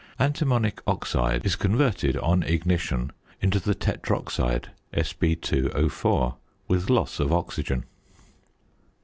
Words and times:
Antimonic 0.19 0.79
oxide 0.87 1.45
is 1.45 1.55
converted 1.55 2.17
on 2.17 2.41
ignition 2.41 3.11
into 3.39 3.59
the 3.59 3.75
tetroxide 3.75 4.71
(Sb_O_) 4.95 6.37
with 6.67 6.89
loss 6.89 7.19
of 7.19 7.31
oxygen. 7.31 7.85